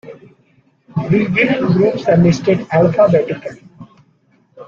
Regional 1.11 1.73
groups 1.73 2.07
are 2.07 2.17
listed 2.17 2.65
alphabetically. 2.71 3.61